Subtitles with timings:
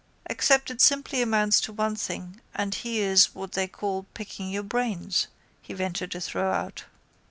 [0.27, 4.63] —Except it simply amounts to one thing and he is what they call picking your
[4.63, 5.27] brains,
[5.61, 6.85] he ventured to throw out.